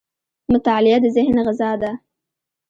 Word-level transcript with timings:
•مطالعه 0.53 0.97
د 1.03 1.05
ذهن 1.15 1.35
غذا 1.47 1.71
ده. 1.81 1.91